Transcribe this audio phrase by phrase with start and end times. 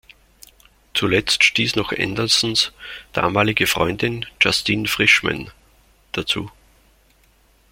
[0.95, 2.71] Zuletzt stieß noch Andersons
[3.13, 5.51] damalige Freundin, Justine Frischmann,
[6.11, 6.49] dazu.